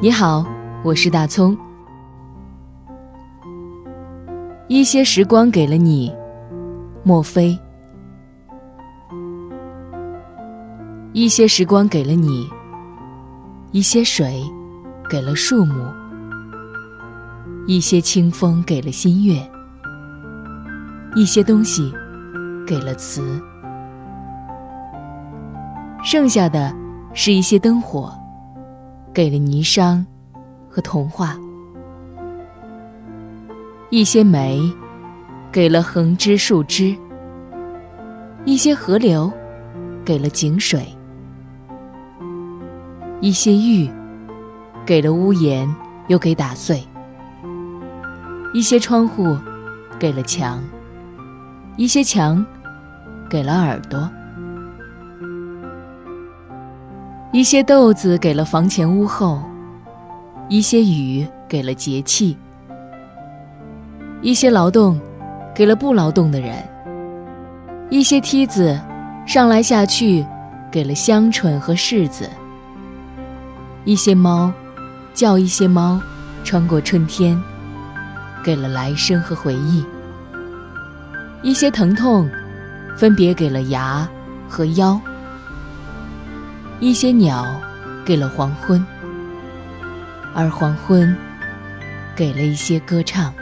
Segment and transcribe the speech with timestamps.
[0.00, 0.42] 你好，
[0.82, 1.54] 我是大葱。
[4.68, 6.10] 一些时光给了你，
[7.02, 7.58] 莫非？
[11.12, 12.48] 一些时光给了你，
[13.72, 14.42] 一些水
[15.10, 15.84] 给了树木，
[17.66, 19.34] 一些清风给了新月，
[21.14, 21.92] 一些东西
[22.66, 23.38] 给了词，
[26.02, 26.74] 剩下的
[27.20, 28.16] 是一些灯火。
[29.12, 30.04] 给了霓裳
[30.70, 31.36] 和童话，
[33.90, 34.62] 一些梅
[35.50, 36.94] 给了横枝竖枝，
[38.44, 39.32] 一些河流
[40.04, 40.86] 给了井水，
[43.20, 43.90] 一些玉
[44.86, 45.68] 给了屋檐
[46.06, 46.86] 又给打碎，
[48.54, 49.36] 一些窗户
[49.98, 50.62] 给了墙，
[51.76, 52.46] 一些墙
[53.28, 54.08] 给了耳朵。
[57.30, 59.42] 一些豆子给了房前屋后，
[60.48, 62.34] 一些雨给了节气，
[64.22, 64.98] 一些劳动
[65.54, 66.56] 给了不劳动的人，
[67.90, 68.80] 一些梯子
[69.26, 70.24] 上来下去
[70.72, 72.26] 给了香椿和柿子，
[73.84, 74.50] 一些猫
[75.12, 76.00] 叫一些猫
[76.42, 77.38] 穿过春天，
[78.42, 79.84] 给了来生和回忆，
[81.42, 82.26] 一些疼痛
[82.96, 84.08] 分别给了牙
[84.48, 84.98] 和腰。
[86.80, 87.60] 一些鸟
[88.04, 88.84] 给了黄昏，
[90.32, 91.16] 而黄昏
[92.14, 93.34] 给了一些歌唱。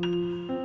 [0.00, 0.59] Música